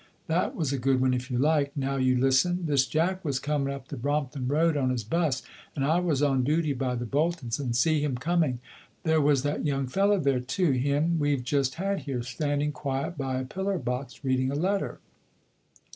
[0.25, 1.77] That was a good one, if you like.
[1.77, 2.65] Now you listen.
[2.65, 5.43] This Jack was coming up the Brompton Road on his 'bus
[5.75, 8.57] and I was on duty by the Boltons and see him coming.
[9.03, 13.37] There was that young feller there too him we've just had here standing quiet by
[13.39, 14.97] a pillar box, reading a letter.